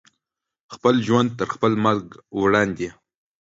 [0.73, 2.05] خپل ژوند تر خپل مرګ
[2.41, 2.89] وړاندې